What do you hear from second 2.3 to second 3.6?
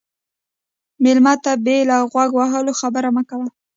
وهلو خبرې مه کوه.